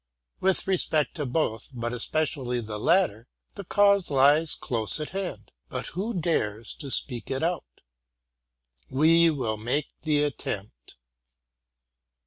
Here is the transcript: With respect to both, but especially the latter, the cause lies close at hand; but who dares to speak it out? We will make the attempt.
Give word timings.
With 0.39 0.65
respect 0.65 1.13
to 1.17 1.27
both, 1.27 1.69
but 1.75 1.93
especially 1.93 2.59
the 2.59 2.79
latter, 2.79 3.27
the 3.53 3.63
cause 3.63 4.09
lies 4.09 4.55
close 4.55 4.99
at 4.99 5.09
hand; 5.09 5.51
but 5.69 5.89
who 5.89 6.15
dares 6.15 6.73
to 6.77 6.89
speak 6.89 7.29
it 7.29 7.43
out? 7.43 7.81
We 8.89 9.29
will 9.29 9.57
make 9.57 9.89
the 10.01 10.23
attempt. 10.23 10.95